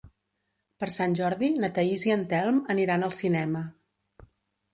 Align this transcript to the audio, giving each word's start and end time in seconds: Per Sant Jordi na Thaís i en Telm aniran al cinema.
Per 0.83 0.87
Sant 0.95 1.13
Jordi 1.19 1.49
na 1.65 1.69
Thaís 1.75 2.07
i 2.07 2.15
en 2.15 2.23
Telm 2.33 2.59
aniran 2.77 3.07
al 3.11 3.15
cinema. 3.19 3.63